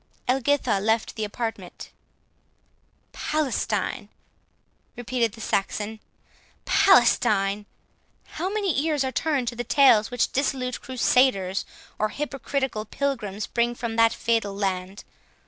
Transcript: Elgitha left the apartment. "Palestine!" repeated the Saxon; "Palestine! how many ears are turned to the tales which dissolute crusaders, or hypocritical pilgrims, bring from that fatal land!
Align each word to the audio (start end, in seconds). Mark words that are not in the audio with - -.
Elgitha 0.27 0.79
left 0.79 1.13
the 1.13 1.23
apartment. 1.23 1.91
"Palestine!" 3.11 4.09
repeated 4.95 5.33
the 5.33 5.41
Saxon; 5.41 5.99
"Palestine! 6.65 7.67
how 8.25 8.49
many 8.51 8.83
ears 8.83 9.03
are 9.03 9.11
turned 9.11 9.47
to 9.47 9.55
the 9.55 9.63
tales 9.63 10.09
which 10.09 10.31
dissolute 10.31 10.81
crusaders, 10.81 11.65
or 11.99 12.09
hypocritical 12.09 12.83
pilgrims, 12.83 13.45
bring 13.45 13.75
from 13.75 13.95
that 13.95 14.11
fatal 14.11 14.55
land! 14.55 15.03